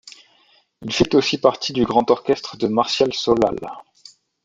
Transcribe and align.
Il 0.81 0.91
fait 0.91 1.13
aussi 1.13 1.37
partie 1.37 1.73
du 1.73 1.83
grand 1.85 2.09
orchestre 2.09 2.57
de 2.57 2.65
Martial 2.65 3.13
Solal. 3.13 3.55